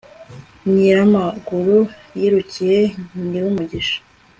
[0.73, 1.79] nyiramaguru
[2.19, 2.79] yirukiye
[3.27, 3.97] nyirumugisha